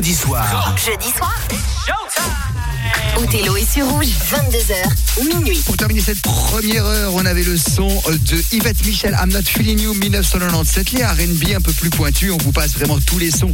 [0.00, 0.74] jeudi soir.
[0.78, 2.39] Jeudi soir.
[3.22, 5.60] Othello est sur rouge, 22h, minuit.
[5.66, 9.78] Pour terminer cette première heure, on avait le son de Yvette Michel, I'm Not Feeling
[9.80, 12.32] You 1997, les R&B un peu plus pointus.
[12.32, 13.52] On vous passe vraiment tous les sons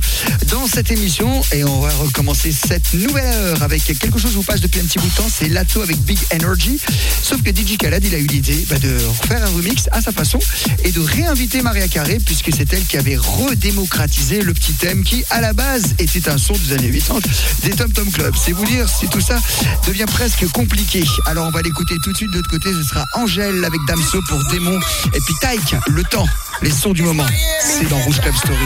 [0.50, 4.60] dans cette émission et on va recommencer cette nouvelle heure avec quelque chose vous passe
[4.60, 6.79] depuis un petit bout de temps, c'est Lato avec Big Energy.
[7.22, 8.96] Sauf que DJ Khaled, il a eu l'idée bah, de
[9.26, 10.38] faire un remix à sa façon
[10.85, 15.24] et de réinviter Maria Carré puisque c'est elle qui avait redémocratisé le petit thème qui,
[15.30, 17.21] à la base, était un son des années 80
[17.64, 18.35] des Tom Tom Club.
[18.36, 19.40] C'est vous dire si tout ça
[19.86, 21.04] devient presque compliqué.
[21.26, 24.20] Alors on va l'écouter tout de suite de l'autre côté, ce sera Angèle avec Damso
[24.29, 24.79] pour Démon
[25.14, 26.26] et puis Taïk, le temps,
[26.62, 27.26] les sons du moment.
[27.60, 28.58] C'est dans Rouge Club Story.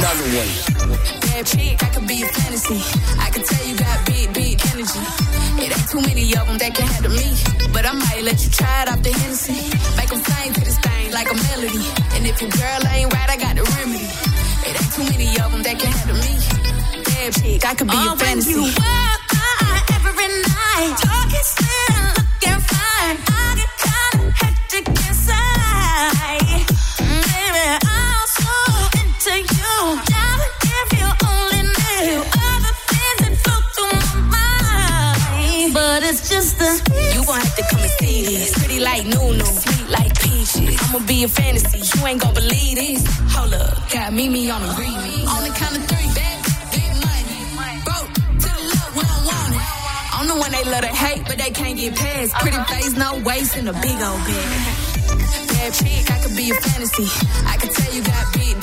[0.00, 0.48] Another one.
[1.20, 2.80] Bad chick, I could be a fantasy.
[3.18, 3.59] I can tell
[4.80, 5.00] energy.
[5.62, 7.28] It ain't too many of them that can handle me.
[7.72, 9.60] But I might let you try it off the Hennessy.
[9.96, 11.84] Make them sing to this thing like a melody.
[12.16, 14.08] And if your girl ain't right, I got the remedy.
[14.68, 16.32] It ain't too many of them that can handle me.
[17.04, 18.52] Bad chick, I could be a fantasy.
[18.52, 19.20] you up
[20.00, 22.19] every night, talking slim,
[38.90, 40.76] like Nunu, sweet like peaches.
[40.82, 43.02] I'ma be a fantasy, you ain't gon' believe this.
[43.34, 45.26] Hold up, got Mimi on the remix.
[45.30, 46.38] On the count of three, bad,
[46.74, 47.38] big money.
[47.86, 48.10] Broke
[48.44, 49.62] to love, we don't want it.
[50.16, 52.34] I'm the one they love to hate, but they can't get past.
[52.42, 54.48] Pretty face, no waist, and a big old bag.
[55.54, 57.08] Bad chick, I could be a fantasy.
[57.46, 58.59] I could tell you got big,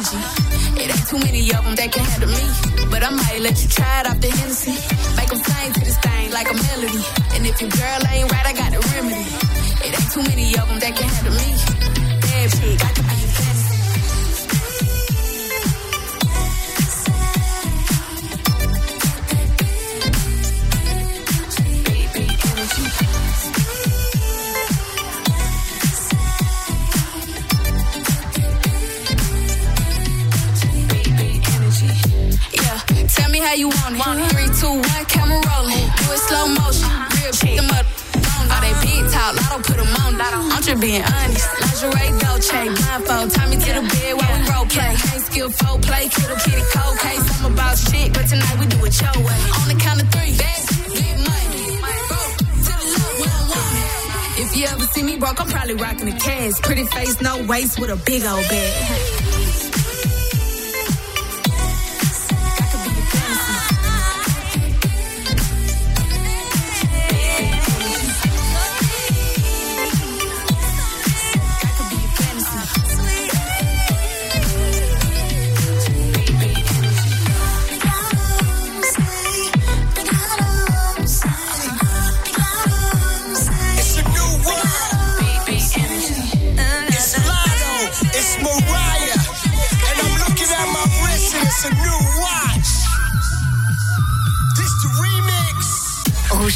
[0.00, 2.44] It ain't too many of them that can handle me.
[2.90, 4.72] But I might let you try it off the Hennessy.
[5.16, 7.04] Make them sing to this thing like a melody.
[7.36, 9.28] And if your girl ain't right, I got the remedy.
[9.84, 11.52] It ain't too many of them that can handle me.
[12.24, 13.49] Bad chick, I could be a.
[33.40, 34.30] how you want it.
[34.32, 35.86] Three, two, one, camera rolling.
[35.98, 36.84] Do it slow motion.
[36.84, 37.16] Uh-huh.
[37.16, 37.56] Real shit.
[37.56, 37.86] Them up.
[38.52, 38.84] All they uh-huh.
[38.84, 40.10] big talk, lotto put them on.
[40.20, 41.48] I'm just being honest.
[41.60, 43.30] Lingerie, Dolce, blindfold.
[43.32, 44.92] Tie me to the bed while we role play.
[44.92, 47.24] Ain't skill, folk play, kittle, kitty, cold case.
[47.40, 49.40] I'm about shit, but tonight we do it your way.
[49.56, 50.36] On the count of three.
[50.36, 50.60] Bad,
[50.92, 51.80] get money.
[51.80, 52.36] Broke
[52.68, 54.42] to the low, we don't want it.
[54.44, 56.60] If you ever see me broke, I'm probably rocking the cash.
[56.60, 59.29] Pretty face, no waist, with a big old bag.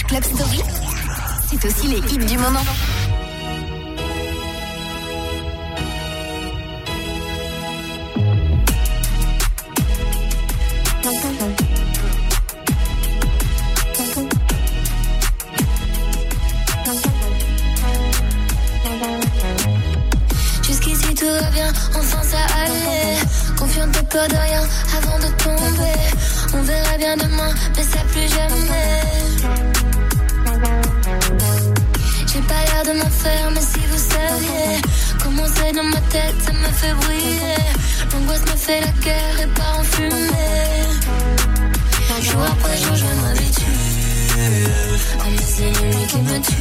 [0.03, 0.61] Club Story,
[1.49, 2.61] c'est aussi les du moment.
[20.63, 23.19] Jusqu'ici tout va bien, enfin ça allait.
[23.57, 24.63] Confiante de peur de rien
[24.97, 26.01] avant de tomber.
[26.53, 29.74] On verra bien demain, mais ça plus jamais.
[32.49, 34.81] Pas l'air de m'en faire, mais si vous saviez
[35.23, 37.65] comment c'est dans ma tête, ça me fait briller.
[38.13, 40.65] L'angoisse me fait la guerre et part en fumée.
[42.23, 43.65] Jour après jour, je m'habitue.
[45.21, 46.55] À mes ennemis qui me tuent.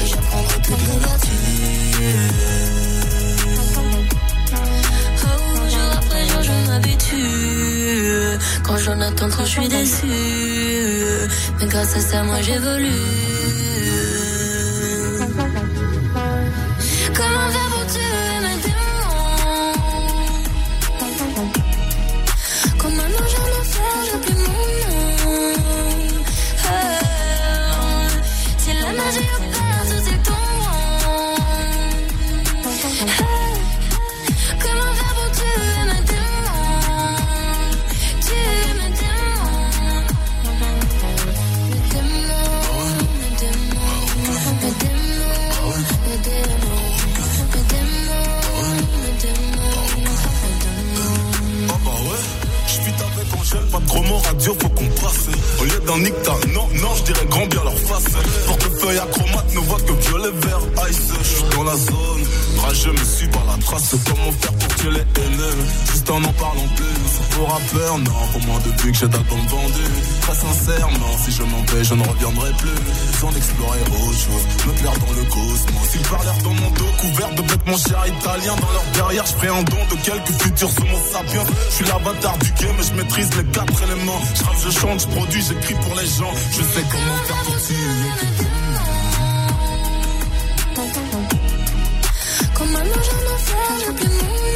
[0.00, 1.42] Et j'apprendrai toutes les vertus.
[5.24, 8.38] Oh, jour après jour, je m'habitue.
[8.62, 10.06] Quand j'en attends trop, je suis déçu.
[11.60, 13.67] Mais grâce à ça, moi j'évolue.
[62.08, 62.24] Zone,
[62.58, 63.94] rageux me suis par la trace.
[64.06, 65.56] Comment faire pour tuer les haineux
[65.90, 67.36] Juste en en parlant plus.
[67.36, 69.94] Pour rappeur, non, pour moins de vues que j'ai d'albums vendus.
[70.22, 72.78] Très sincèrement, si je m'en vais, je ne reviendrai plus.
[73.20, 75.88] Sans explorer autre chose, me perdre dans le cosmos.
[75.94, 78.54] Ils parlèrent dans mon dos, couvert de bêtes, mon cher italien.
[78.56, 81.46] Dans leur derrière, je ferai un don de quelques futurs mon sapiens.
[81.70, 84.20] Je suis l'avatar du game, mais je maîtrise les quatre éléments.
[84.34, 86.32] Je je chante, je produis, j'écris pour les gens.
[86.52, 88.57] Je sais comment faire pour tuer.
[93.52, 94.47] Ange en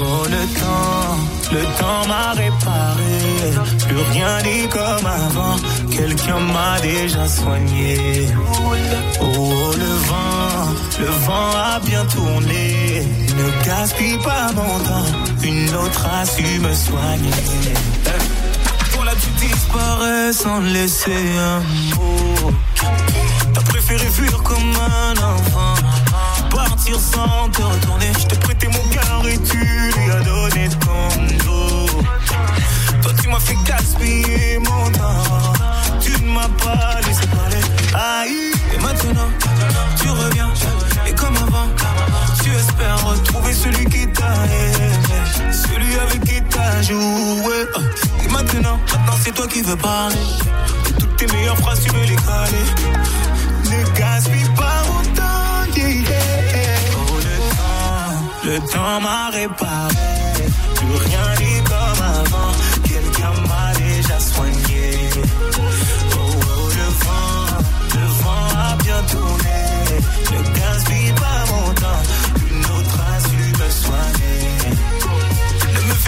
[0.00, 1.16] Oh le temps,
[1.52, 3.14] le temps m'a réparé.
[3.86, 5.56] Plus rien n'est comme avant.
[5.90, 8.28] Quelqu'un m'a déjà soigné.
[8.36, 8.74] Oh,
[9.22, 13.02] oh, le vent, le vent a bien tourné.
[13.36, 15.10] Ne gaspille pas mon temps.
[15.42, 17.93] Une autre a su me soigner.
[19.46, 21.60] Disparais sans laisser un
[21.94, 22.52] mot.
[23.52, 25.74] T'as préféré fuir comme un enfant.
[26.50, 28.10] Partir sans te retourner.
[28.30, 31.08] Je prêté mon cœur et tu lui as donné ton
[31.44, 32.02] dos.
[33.02, 35.52] Toi tu m'as fait gaspiller mon temps.
[36.00, 37.60] Tu ne m'as pas laissé parler.
[37.94, 39.28] Aïe, et maintenant
[40.00, 40.50] tu reviens.
[41.06, 41.68] Et comme avant,
[42.44, 44.90] tu espères retrouver celui qui t'a aimé.
[45.50, 47.58] Celui avec qui t'as joué.
[48.22, 50.26] Et maintenant, maintenant c'est toi qui veux parler.
[50.98, 52.66] Toutes tes meilleures phrases, tu veux les caler.
[53.70, 54.82] Ne gaspille pas
[55.76, 55.92] yeah,
[56.54, 56.78] yeah.
[56.98, 58.12] Oh, le temps,
[58.44, 59.94] le temps m'a réparé.
[60.76, 62.52] Plus rien n'est comme avant.
[62.90, 64.84] Quelqu'un m'a déjà soigné.
[65.56, 67.46] Oh, oh, le vent,
[67.94, 69.60] le vent a bien tourné.
[70.32, 71.03] Ne gaspille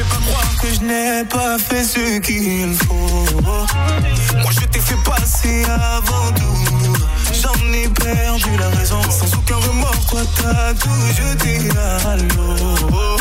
[0.09, 3.43] pas croire que je n'ai pas fait ce qu'il faut.
[3.43, 6.93] Moi je t'ai fait passer avant tout.
[7.33, 9.01] J'en ai perdu la raison.
[9.11, 13.17] Sans aucun remords, toi t'as tout jeté à l'eau.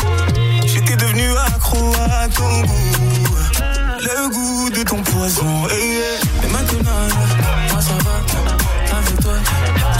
[0.66, 3.26] J'étais devenu accro à ton goût.
[4.00, 5.66] Le goût de ton poison.
[5.70, 7.06] Et, et maintenant,
[7.72, 8.96] moi ça va.
[8.98, 9.34] Avec toi,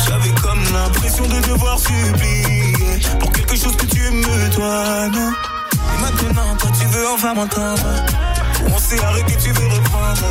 [0.07, 2.36] j'avais comme l'impression de devoir supplier
[7.17, 7.83] veux enfin m'entendre.
[8.75, 10.23] On s'est arrêté, tu veux reprendre.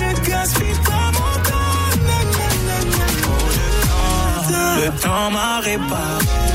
[0.00, 1.88] Ne gaspille pas mon le temps,
[4.76, 6.47] Le temps m'a réparé.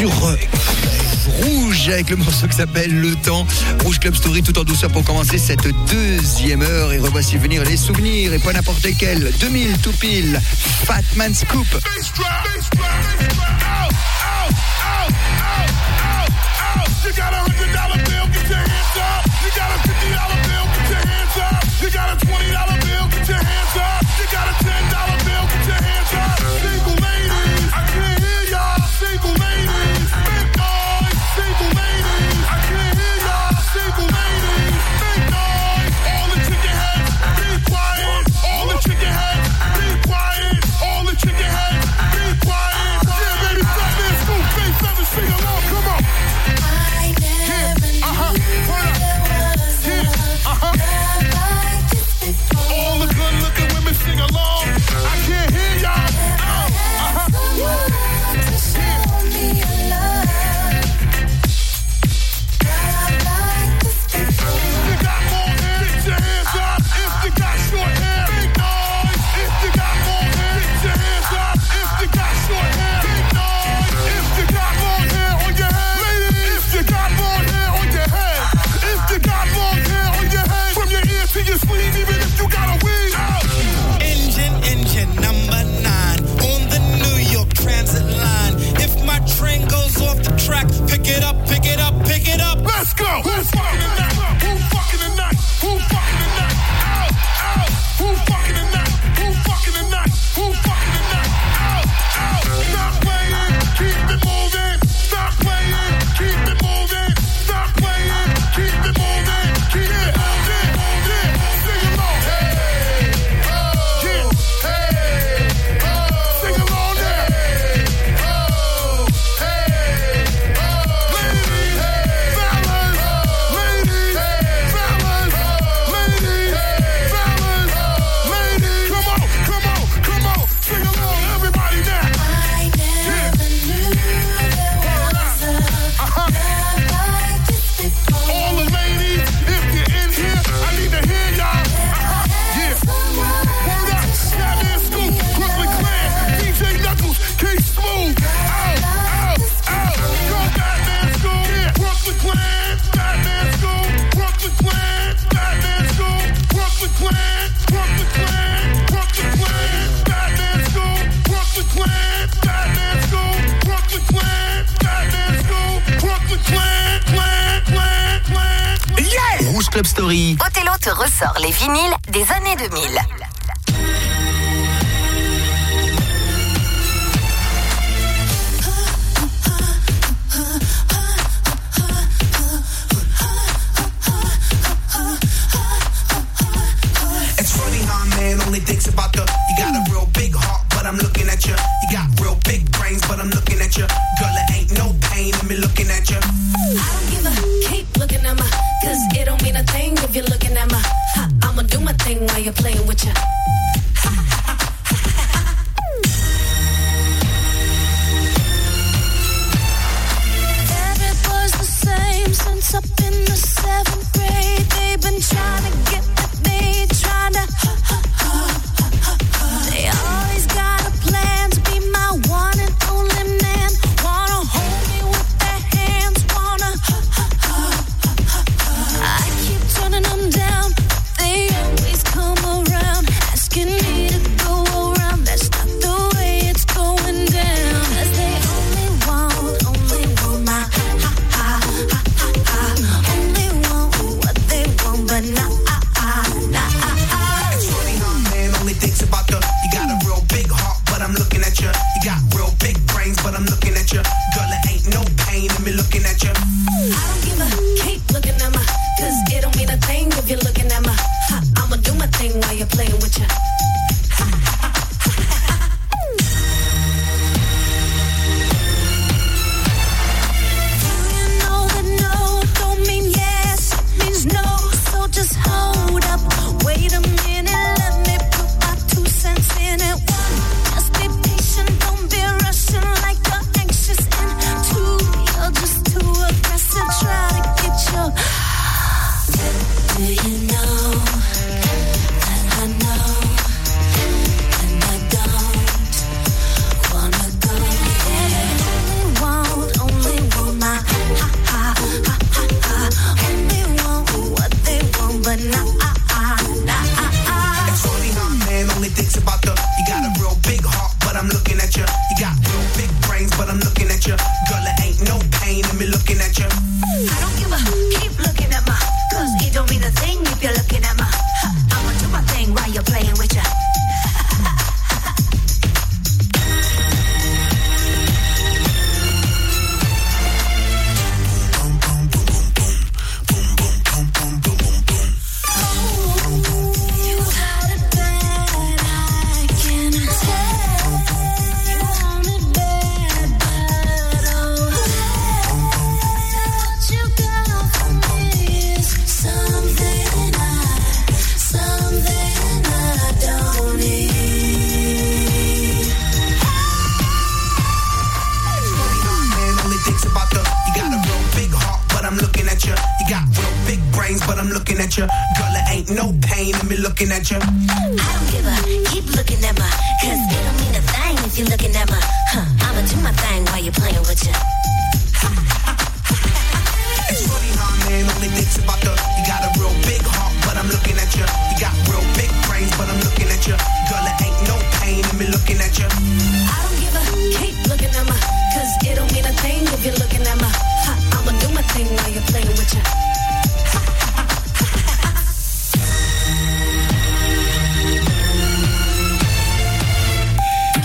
[0.00, 0.36] sur euh,
[1.42, 3.46] Rouge avec le morceau qui s'appelle Le Temps.
[3.84, 6.90] Rouge Club Story tout en douceur pour commencer cette deuxième heure.
[6.92, 9.30] Et revoici venir les souvenirs et pas n'importe lesquels.
[9.40, 10.40] 2000 tout pile.
[10.86, 11.66] Fatman Scoop.
[17.04, 19.24] You got a $100 bill, get your hands up.
[19.42, 21.60] You got a $50 bill, get your hands up.
[21.82, 22.29] You got a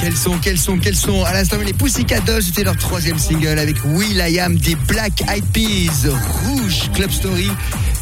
[0.05, 3.83] Quels sont, quels sont, quels sont À l'instant, les Pussycat c'était leur troisième single avec
[3.85, 6.07] Will I Am des Black Eyed Peas,
[6.43, 7.49] Rouge, Club Story,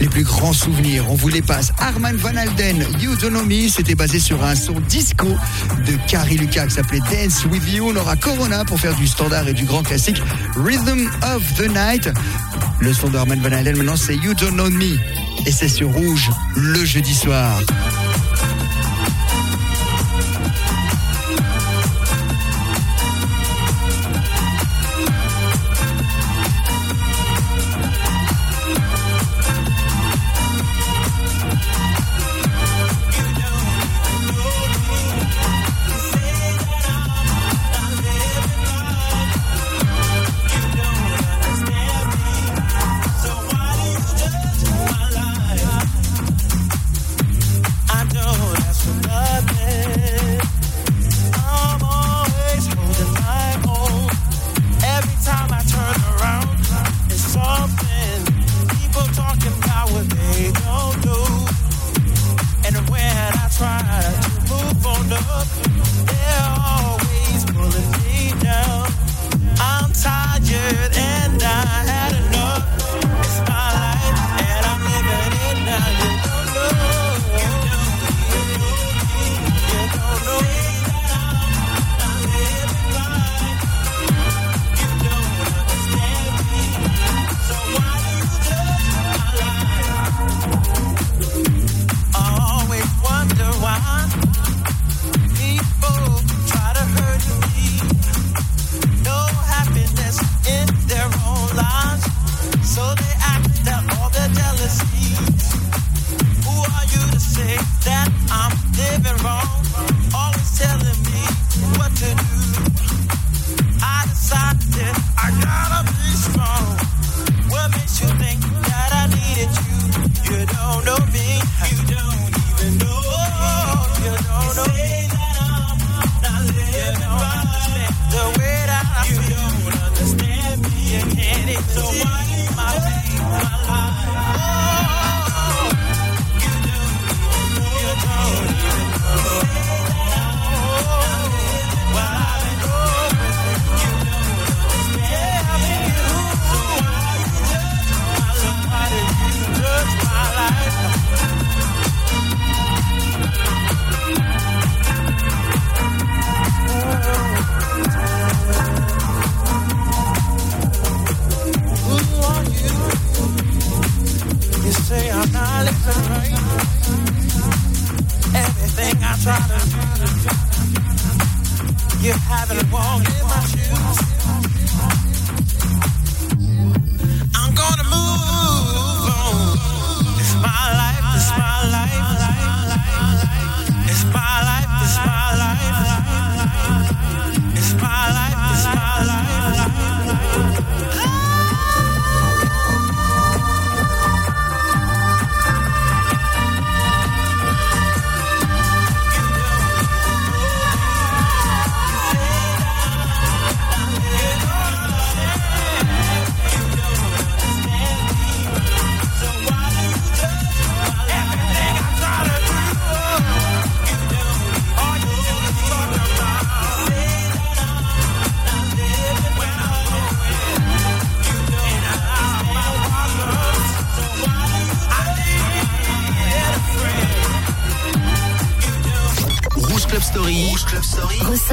[0.01, 1.05] les plus grands souvenirs.
[1.09, 1.71] On vous les passe.
[1.79, 5.29] Arman Van Alden, Autonomy, c'était basé sur un son disco
[5.87, 7.93] de Carrie Lucas qui s'appelait Dance With You.
[7.93, 10.21] On aura Corona pour faire du standard et du grand classique
[10.57, 12.09] Rhythm of the Night.
[12.81, 14.97] Le son d'Arman Van Alden, maintenant, c'est You Don't Know Me.
[15.45, 17.61] Et c'est sur Rouge, le jeudi soir.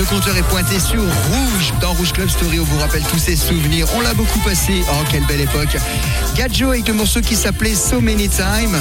[0.00, 1.74] Le compteur est pointé sur Rouge.
[1.78, 3.86] Dans Rouge Club Story, on vous rappelle tous ces souvenirs.
[3.94, 4.82] On l'a beaucoup passé.
[4.90, 5.76] Oh, quelle belle époque.
[6.36, 8.78] Gadjo avec le morceau qui s'appelait So Many Time.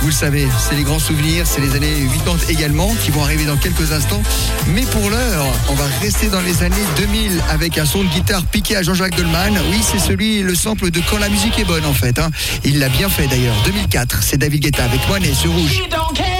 [0.00, 3.44] Vous le savez, c'est les grands souvenirs, c'est les années 80 également qui vont arriver
[3.44, 4.22] dans quelques instants.
[4.68, 8.44] Mais pour l'heure, on va rester dans les années 2000 avec un son de guitare
[8.44, 9.60] piqué à Jean-Jacques Goldman.
[9.70, 12.18] Oui, c'est celui, le sample de Quand la musique est bonne en fait.
[12.18, 12.30] hein.
[12.64, 13.56] Il l'a bien fait d'ailleurs.
[13.66, 15.70] 2004, c'est David Guetta avec Monet sur Rouge.
[15.72, 16.32] He don't care.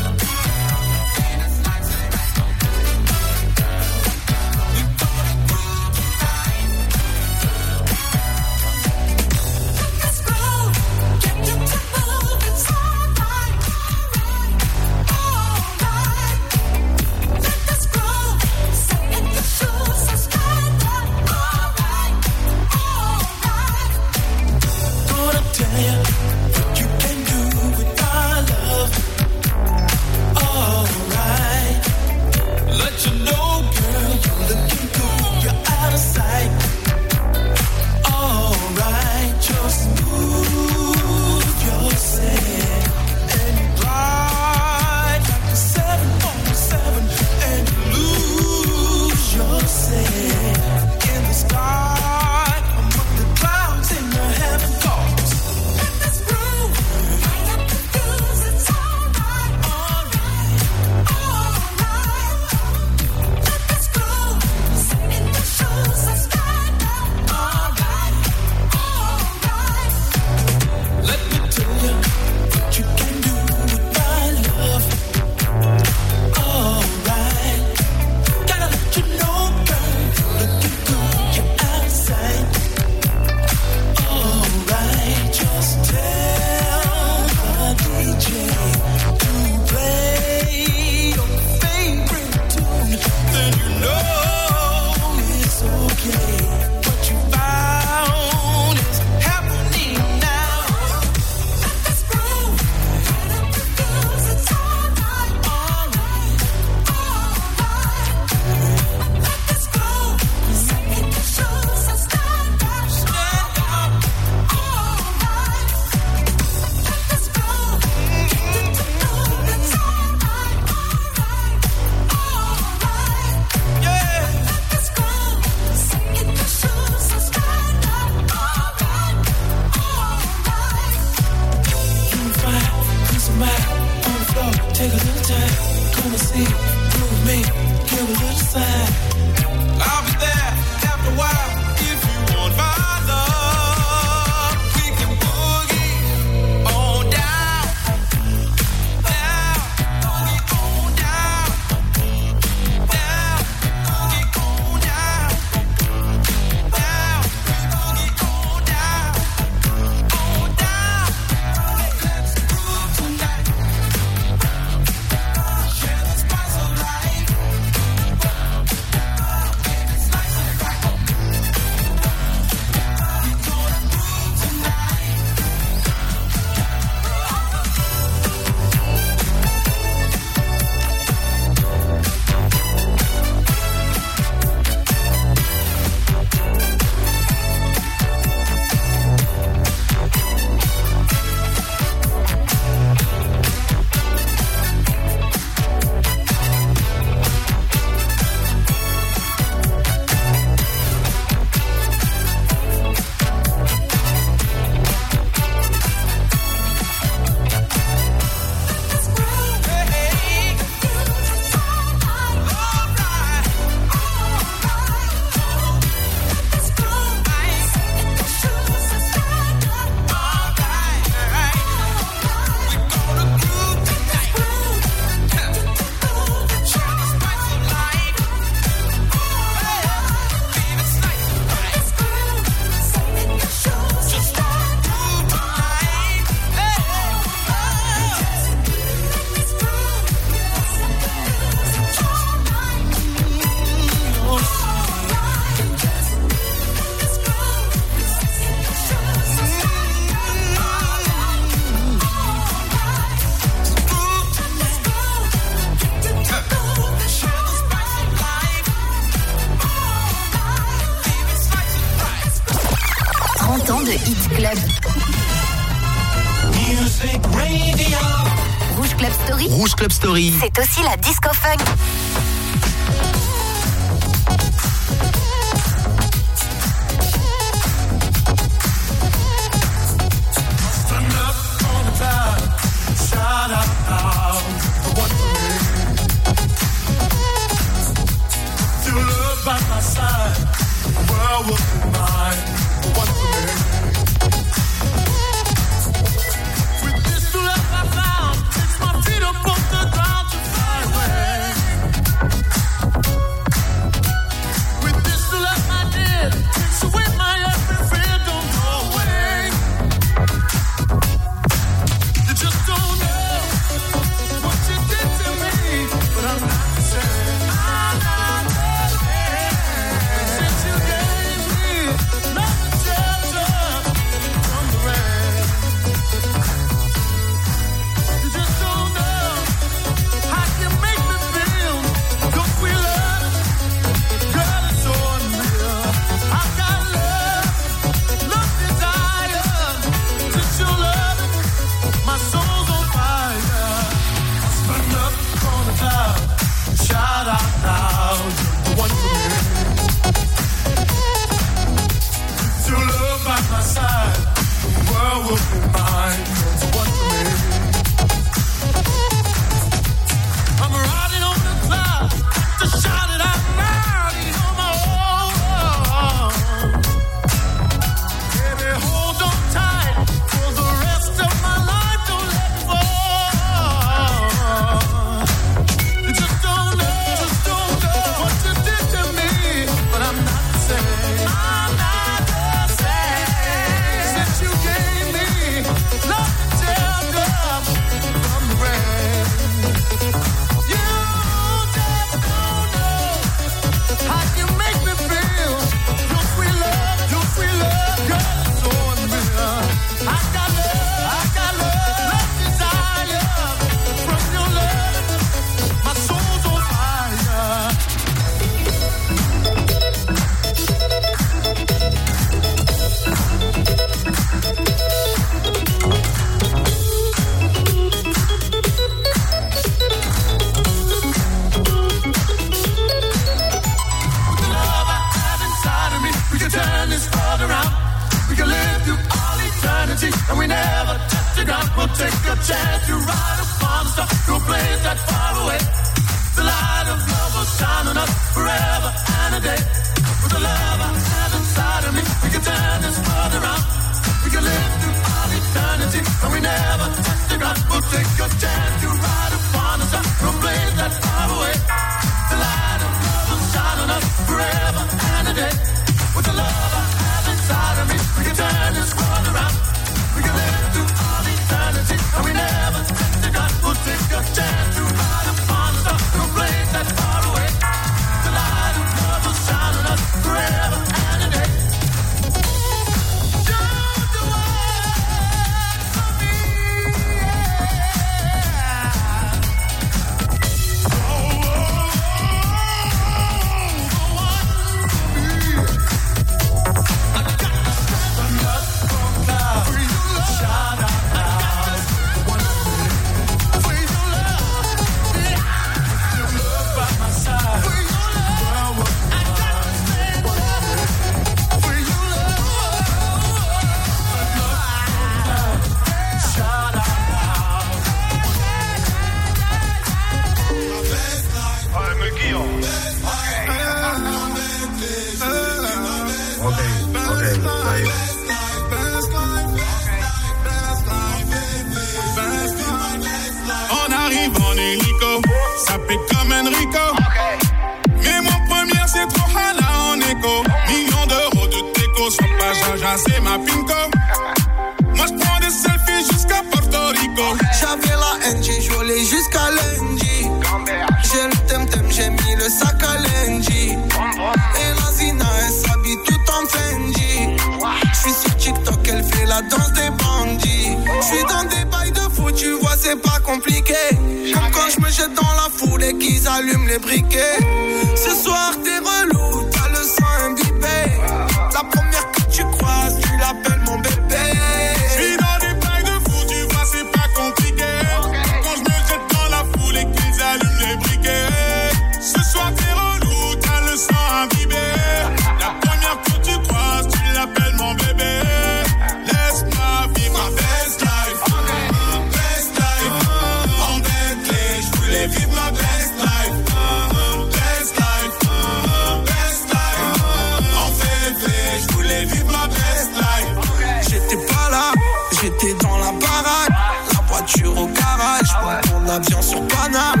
[599.04, 600.00] Sur Paname.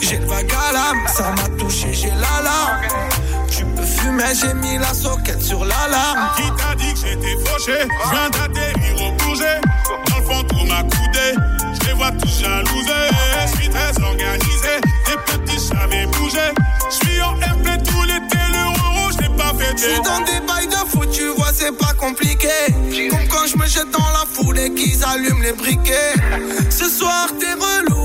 [0.00, 2.80] J'ai le vague à l'âme, ça m'a touché, j'ai l'alarme.
[3.50, 6.30] Tu peux fumer, j'ai mis la soquette sur l'alarme.
[6.36, 7.78] Qui t'a dit que j'étais fauché?
[8.04, 9.60] Je viens d'atterrir au bouger
[10.08, 11.34] Dans le fond, tout m'a coudé
[11.80, 13.08] Je les vois tous jalousés
[13.42, 16.52] Je suis très organisé Des petits jamais bougé
[16.90, 20.20] Je suis en RP tout l'été Le rouge, je l'ai pas Je fêté suis dans
[20.20, 22.48] des bails de foot, tu vois, c'est pas compliqué.
[23.10, 26.14] Comme quand je me jette dans la foule et qu'ils allument les briquets.
[26.70, 28.01] Ce soir, t'es relou,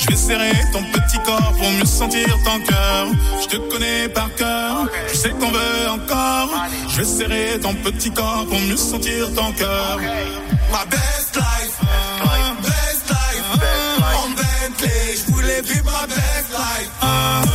[0.00, 3.06] Je vais serrer ton petit corps pour mieux sentir ton cœur.
[3.42, 6.50] Je te connais par cœur, je sais que t'en veux encore.
[6.88, 9.98] Je vais serrer ton petit corps pour mieux sentir ton cœur.
[10.72, 11.78] Ma best life.
[12.62, 13.44] Best life.
[14.14, 17.49] En Bentley, je voulais vivre ma best life.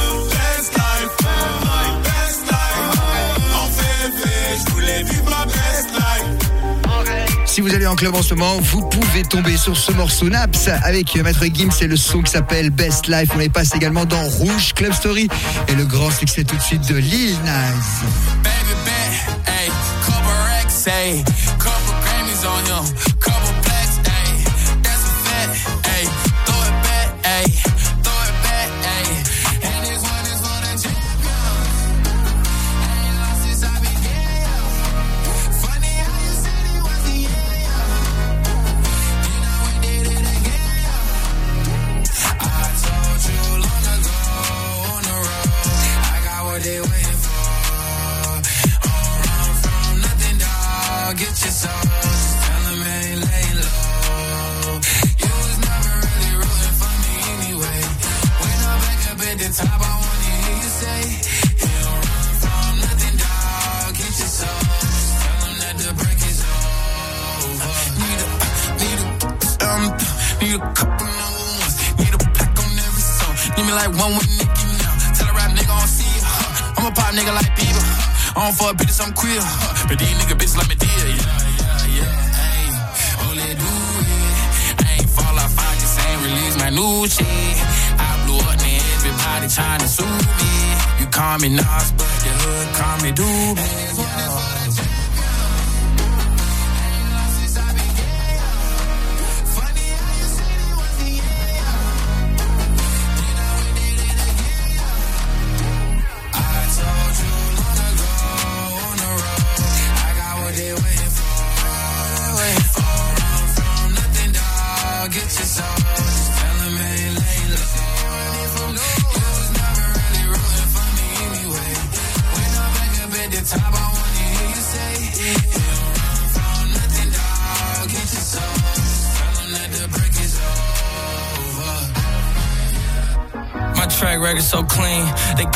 [7.55, 10.67] Si vous allez en club en ce moment, vous pouvez tomber sur ce morceau Naps
[10.83, 13.29] avec Maître Gims et le son qui s'appelle Best Life.
[13.33, 15.29] On les passe également dans Rouge Club Story
[15.69, 17.71] et le grand succès tout de suite de Lil Nas.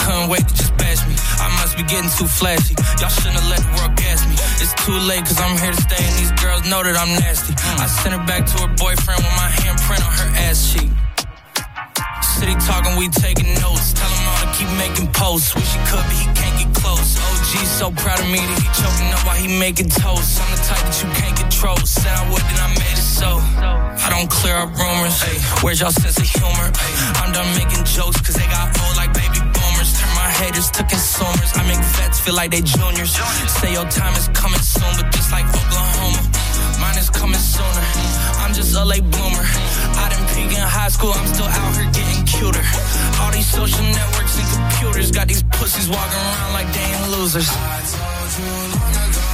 [0.10, 1.14] Couldn't wait to just bash me.
[1.38, 2.74] I must be getting too flashy.
[2.98, 4.34] Y'all shouldn't have let the world gas me.
[4.58, 7.54] It's too late cause I'm here to stay and these girls know that I'm nasty.
[7.78, 10.90] I sent her back to her boyfriend with my handprint on her ass cheek.
[12.26, 13.94] City talking, we taking notes.
[13.94, 15.54] Tell him all to keep making posts.
[15.54, 17.20] Wish he could, but he can't get close.
[17.22, 20.42] OG so proud of me that he choking up while he making toast.
[20.42, 21.78] I'm the type that you can't control.
[21.86, 23.38] Said I would, then I made it so.
[23.62, 25.22] I don't clear up rumors.
[25.22, 26.74] Ay, where's y'all sense of humor?
[27.22, 29.29] I'm done making jokes cause they got old like baby
[30.40, 31.52] haters to consumers.
[31.60, 33.12] I make vets feel like they juniors.
[33.60, 36.22] Say your time is coming soon, but just like Oklahoma,
[36.80, 37.86] mine is coming sooner.
[38.42, 39.46] I'm just a late bloomer.
[40.04, 42.66] I didn't peak in high school, I'm still out here getting cuter.
[43.20, 47.50] All these social networks and computers got these pussies walking around like they ain't losers.
[47.50, 47.54] I
[47.94, 49.28] told you long ago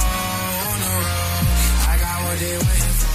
[1.90, 3.14] I got what they waiting for.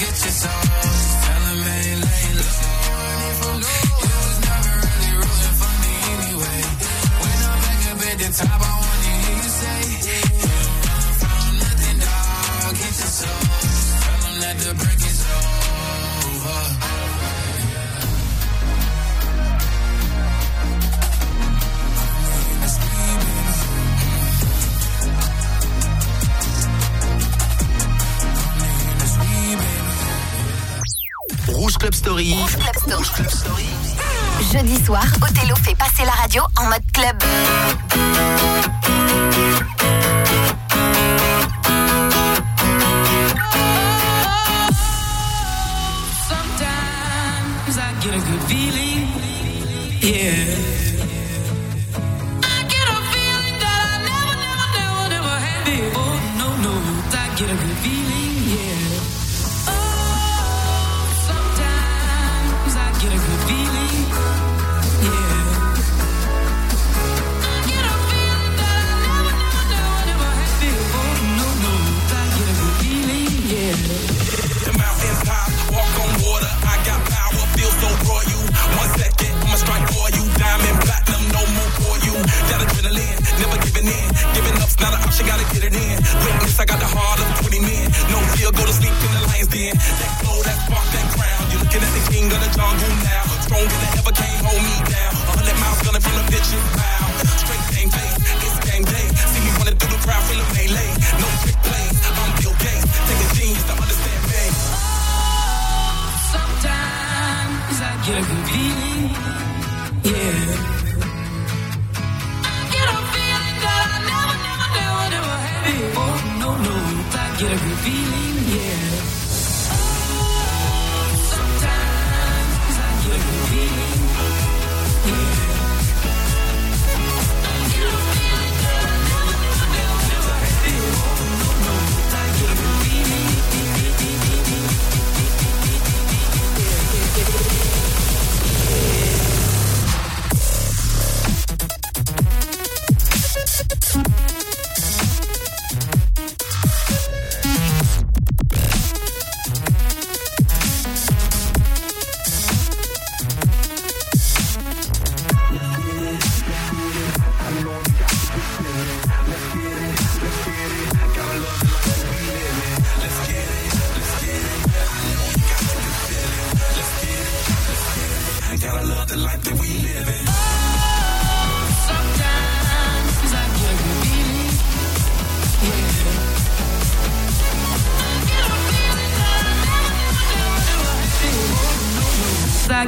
[0.00, 0.62] Get your soul.
[1.24, 2.69] Tell 'em ain't laying
[31.60, 32.32] Rouge Club Story.
[32.34, 33.99] Rouge Club Rouge Club Story
[34.52, 37.16] jeudi soir, Othello fait passer la radio en mode club.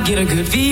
[0.05, 0.72] get a good view.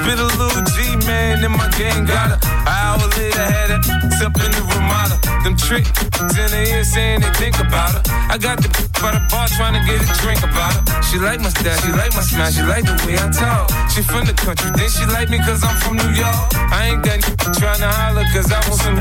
[0.00, 2.40] Spit a little G, man, and my gang got her.
[2.40, 3.80] An hour later, had her
[4.16, 5.20] Something in the Ramada.
[5.44, 5.84] Them trick
[6.20, 8.02] in the air saying they think about her.
[8.32, 11.02] I got the by the bar trying to get a drink about her.
[11.04, 13.68] She like my style, she like my smile, she like the way I talk.
[13.92, 16.48] She from the country, then she like me cause I'm from New York.
[16.72, 17.20] I ain't that
[17.60, 18.96] trying to holler cause I want some.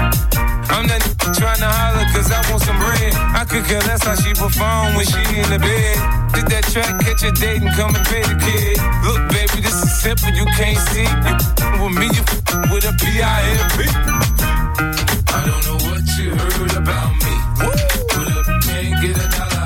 [0.67, 1.03] I'm that
[1.35, 3.15] trying to holler cause I want some bread.
[3.15, 6.18] I could care less how she perform when she in the bed.
[6.33, 8.77] Did that track catch a date and come and pay the kid?
[9.05, 11.03] Look, baby, this is simple, you can't see.
[11.03, 12.23] You with me, you
[12.71, 13.79] with a P-I-M-P.
[15.27, 17.33] I don't know what you heard about me.
[17.59, 17.71] Woo!
[18.09, 19.58] Put up and get a dollar.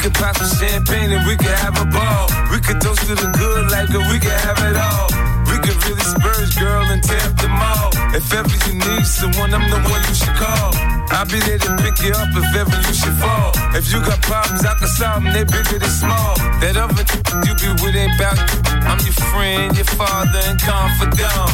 [0.00, 2.24] Could pop some champagne and we could have a ball.
[2.48, 5.12] We could toast to the good life, we could have it all.
[5.52, 7.92] We could really spurge, girl, and tear up the mall.
[8.16, 10.72] If ever you need someone, I'm the one you should call.
[11.12, 13.52] I'll be there to pick you up if ever you should fall.
[13.76, 16.32] If you got problems, I can solve them, they bigger than small.
[16.64, 17.04] That other
[17.44, 18.40] you be with ain't about.
[18.88, 21.52] I'm your friend, your father, and confidant.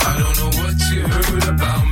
[0.00, 1.84] I don't know what you heard about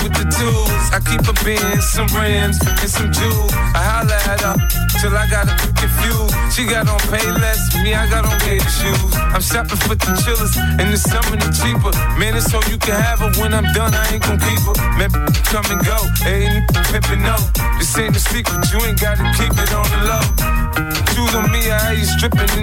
[0.00, 0.88] With the tools.
[0.88, 3.52] I keep a Benz, some rims, and some jewels.
[3.76, 4.56] I holla at her
[5.04, 6.32] till I got her confused.
[6.56, 9.12] She got on pay less, me I got on gator shoes.
[9.36, 11.92] I'm shopping for the chillers, and the summer the cheaper.
[12.16, 14.76] Man, it's so you can have her when I'm done, I ain't gon' keep her.
[14.96, 15.12] Man,
[15.52, 17.36] come and go, ain't pimpin' no.
[17.78, 20.61] This ain't a secret, you ain't gotta keep it on the low.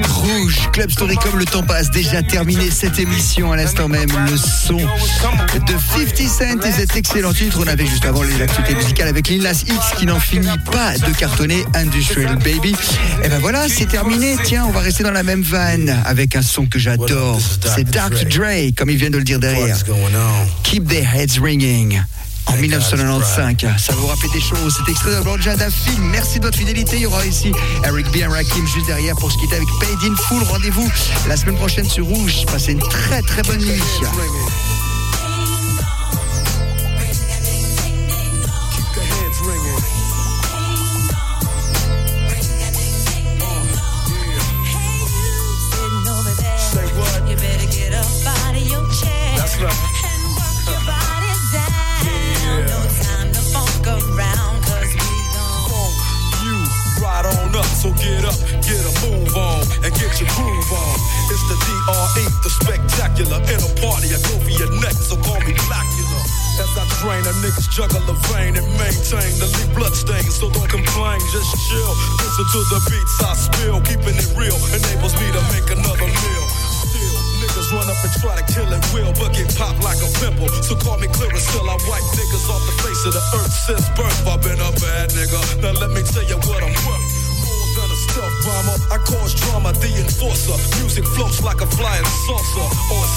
[0.10, 4.10] Rouge, Club Story comme le temps passe, déjà terminé cette émission à l'instant même.
[4.30, 7.60] Le son de 50 Cent et cet excellent titre.
[7.60, 10.98] On avait juste avant les actualités musicales avec Lil Nas X qui n'en finit pas
[10.98, 12.76] de cartonner Industrial Baby.
[13.24, 14.36] Et ben voilà, c'est terminé.
[14.44, 17.40] Tiens, on va rester dans la même vanne avec un son que j'adore.
[17.76, 19.78] C'est Dark Dre, comme il vient de le dire derrière.
[20.64, 22.02] Keep their heads ringing.
[22.50, 24.76] En 1995, ça vous rappelle des choses.
[24.78, 26.04] C'est extrait de d'un film.
[26.12, 26.98] Merci de votre fidélité.
[26.98, 27.52] Il y aura ici
[27.86, 28.18] Eric B.
[28.18, 30.44] et Rakim juste derrière pour se quitter avec Paid in Full.
[30.44, 30.90] Rendez-vous
[31.28, 32.46] la semaine prochaine sur Rouge.
[32.48, 33.82] Passez une très très bonne nuit.
[61.50, 63.42] The DRE, the spectacular.
[63.50, 66.22] In a party, I go for your neck, so call me Blackula.
[66.62, 70.52] As I drain a niggas juggle a vein and maintain the lead blood stains, so
[70.54, 71.94] don't complain, just chill.
[72.22, 76.46] Listen to the beats I spill, keeping it real enables me to make another meal.
[76.86, 80.10] Still, niggas run up and try to kill it will, but get popped like a
[80.22, 80.52] pimple.
[80.62, 83.90] So call me clear until I wipe niggas off the face of the earth since
[83.98, 84.20] birth.
[84.30, 85.49] I've been a bad nigga.
[89.06, 90.56] Cause drama, the enforcer.
[90.80, 93.10] Music floats like a flying saucer or a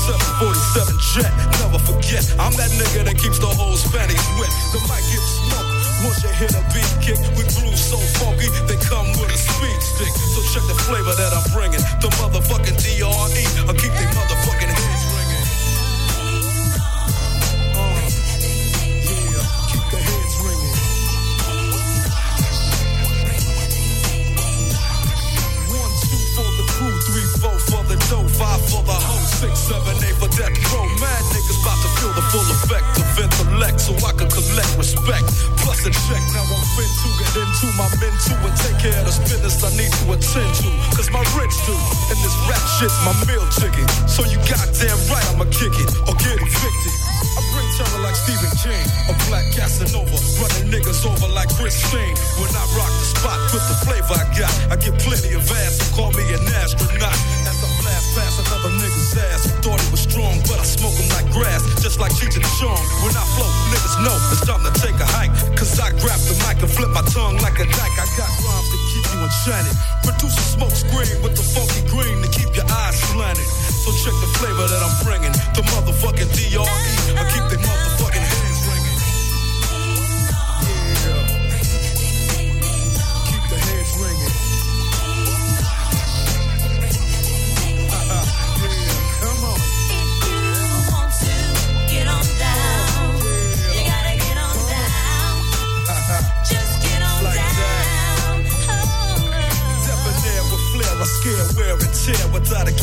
[0.42, 1.32] 747 jet.
[1.62, 4.52] Never forget, I'm that nigga that keeps the whole Spanish wet.
[4.74, 5.72] The mic gets smoked.
[6.02, 9.80] Once you hit a beat kick with grooves so funky, they come with a speed
[9.80, 10.12] stick.
[10.34, 11.82] So check the flavor that I'm bringing.
[12.02, 13.44] The motherfucking DRE.
[13.66, 14.91] I keep they motherfucking heads
[28.42, 30.82] five for the hoe, six, seven, eight for death row.
[30.98, 35.26] Mad niggas about to feel the full effect of intellect, so I can collect respect.
[35.62, 38.98] Plus a check, now I'm fin to get into my men too and take care
[38.98, 40.68] of the business I need to attend to.
[40.98, 41.74] Cause my rich do,
[42.10, 43.86] and this rap shit's my meal ticket.
[44.10, 46.94] So you goddamn right I'ma kick it or get evicted.
[47.38, 52.16] I bring terror like Stephen King, a black Casanova, running niggas over like Christine.
[52.42, 55.78] When I rock the spot with the flavor I got, I get plenty of ass,
[55.78, 57.16] so call me an astronaut.
[58.12, 61.96] Past another nigga's ass, thought he was strong, but I smoke him like grass, just
[61.96, 62.76] like Cheech and Chong.
[63.00, 66.36] When I flow, niggas know it's time to take a hike, cause I grab the
[66.44, 67.96] mic and flip my tongue like a dyke.
[67.96, 69.76] I got rhymes to keep you enchanted.
[70.04, 73.48] Produce a smoke screen with the funky green to keep your eyes slanted.
[73.80, 76.68] So check the flavor that I'm bringing, the motherfucking DRE.
[77.16, 77.81] I keep the motherfucking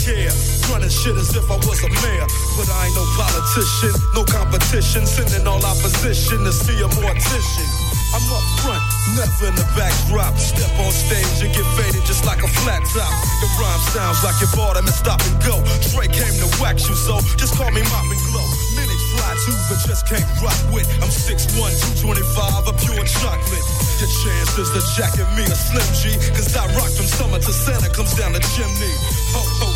[0.09, 0.33] care.
[0.69, 2.27] Running shit as if I was a mayor.
[2.57, 5.05] But I ain't no politician, no competition.
[5.05, 7.69] Sending all opposition to see a mortician.
[8.09, 8.81] I'm up front,
[9.13, 10.33] never in the backdrop.
[10.41, 13.13] Step on stage and get faded just like a flat top.
[13.37, 15.61] The rhyme sounds like you bought and stop and go.
[15.93, 18.45] Drake came to wax you, so just call me Mop and Glow.
[18.73, 20.89] Minutes fly too, but just can't rock with.
[21.05, 21.53] I'm 6'1,
[22.01, 23.65] 225, a pure chocolate.
[24.01, 27.93] Your chances to jacket me a Slim G, cause I rock from summer to Santa
[27.93, 28.93] comes down the chimney.
[29.37, 29.68] Ho, ho,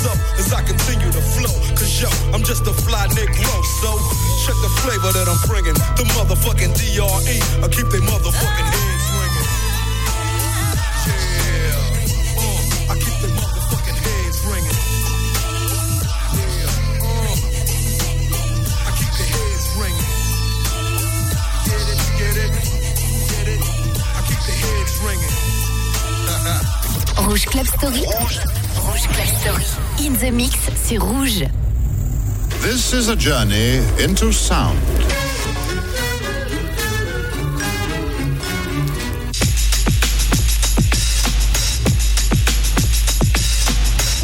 [0.00, 3.90] so, as I continue to flow, cause yo, I'm just a fly Nick Negro, so
[4.44, 5.74] check the flavor that I'm bringing.
[6.00, 8.89] The motherfucking DRE, I keep they motherfucking heads
[27.30, 28.00] Rouge Club Story.
[28.88, 30.04] Rouge Club Story.
[30.04, 31.44] In the mix sur Rouge.
[32.60, 34.76] This is a journey into sound.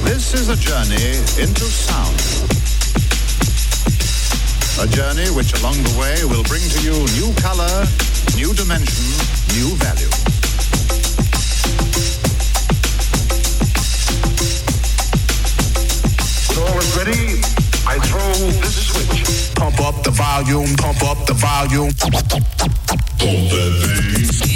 [0.03, 2.17] This is a journey into sound.
[4.83, 7.87] A journey which along the way will bring to you new color,
[8.35, 9.05] new dimension,
[9.55, 10.36] new value.
[17.97, 18.21] I throw
[18.61, 19.55] this switch.
[19.55, 21.93] Pump up the volume, pump up the volume.
[21.95, 24.56] Pump that bass.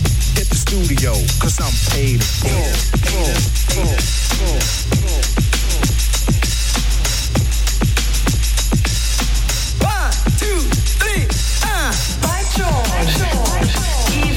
[0.71, 2.73] studio, cause I'm paid in
[4.47, 4.80] full.